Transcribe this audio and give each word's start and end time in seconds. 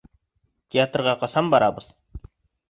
Театрға 0.75 1.13
ҡасан 1.25 1.53
барабыҙ? 1.55 1.93